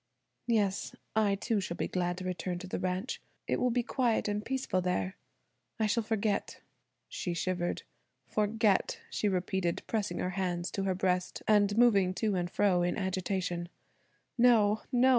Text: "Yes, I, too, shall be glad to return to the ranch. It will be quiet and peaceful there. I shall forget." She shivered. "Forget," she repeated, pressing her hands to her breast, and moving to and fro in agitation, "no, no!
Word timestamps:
"Yes, 0.47 0.95
I, 1.15 1.35
too, 1.35 1.61
shall 1.61 1.77
be 1.77 1.87
glad 1.87 2.17
to 2.17 2.23
return 2.25 2.57
to 2.57 2.67
the 2.67 2.79
ranch. 2.79 3.21
It 3.45 3.59
will 3.61 3.69
be 3.69 3.83
quiet 3.83 4.27
and 4.27 4.43
peaceful 4.43 4.81
there. 4.81 5.15
I 5.79 5.85
shall 5.85 6.01
forget." 6.01 6.59
She 7.07 7.35
shivered. 7.35 7.83
"Forget," 8.25 8.99
she 9.11 9.29
repeated, 9.29 9.83
pressing 9.85 10.17
her 10.17 10.31
hands 10.31 10.71
to 10.71 10.85
her 10.85 10.95
breast, 10.95 11.43
and 11.47 11.77
moving 11.77 12.15
to 12.15 12.33
and 12.33 12.49
fro 12.49 12.81
in 12.81 12.97
agitation, 12.97 13.69
"no, 14.39 14.81
no! 14.91 15.09